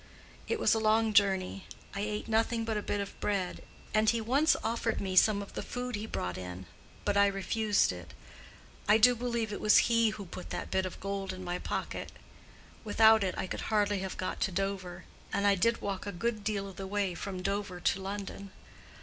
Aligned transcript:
It 0.47 0.59
was 0.59 0.73
a 0.73 0.79
long 0.79 1.13
journey; 1.13 1.67
I 1.93 1.99
ate 1.99 2.27
nothing 2.27 2.65
but 2.65 2.75
a 2.75 2.81
bit 2.81 2.99
of 2.99 3.19
bread, 3.19 3.61
and 3.93 4.09
he 4.09 4.19
once 4.19 4.55
offered 4.63 4.99
me 4.99 5.15
some 5.15 5.43
of 5.43 5.53
the 5.53 5.61
food 5.61 5.95
he 5.95 6.07
brought 6.07 6.39
in, 6.39 6.65
but 7.05 7.15
I 7.15 7.27
refused 7.27 7.91
it. 7.91 8.15
I 8.87 8.97
do 8.97 9.13
believe 9.15 9.53
it 9.53 9.61
was 9.61 9.77
he 9.91 10.09
who 10.09 10.25
put 10.25 10.49
that 10.49 10.71
bit 10.71 10.87
of 10.87 10.99
gold 10.99 11.31
in 11.33 11.43
my 11.43 11.59
pocket. 11.59 12.11
Without 12.83 13.23
it 13.23 13.35
I 13.37 13.45
could 13.45 13.61
hardly 13.69 13.99
have 13.99 14.17
got 14.17 14.39
to 14.39 14.51
Dover, 14.51 15.05
and 15.31 15.45
I 15.45 15.53
did 15.53 15.83
walk 15.83 16.07
a 16.07 16.11
good 16.11 16.43
deal 16.43 16.67
of 16.67 16.77
the 16.77 16.87
way 16.87 17.13
from 17.13 17.43
Dover 17.43 17.79
to 17.79 18.01
London. 18.01 18.49